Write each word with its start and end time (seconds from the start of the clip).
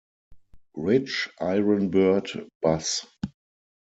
Rich 0.73 1.29
Ironbird 1.39 2.49
bass. 2.59 3.05